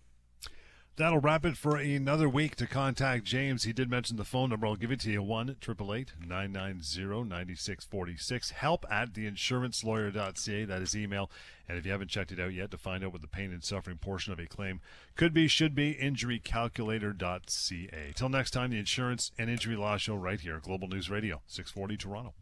[0.97, 2.55] That'll wrap it for another week.
[2.57, 4.64] To contact James, he did mention the phone number.
[4.64, 8.51] I'll give it to you 1 888 990 9646.
[8.51, 10.64] Help at theinsurancelawyer.ca.
[10.66, 11.32] That is email.
[11.68, 13.64] And if you haven't checked it out yet to find out what the pain and
[13.64, 14.80] suffering portion of a claim
[15.16, 18.12] could be, should be, injurycalculator.ca.
[18.14, 21.97] Till next time, the Insurance and Injury Law Show right here, Global News Radio, 640
[21.97, 22.34] Toronto.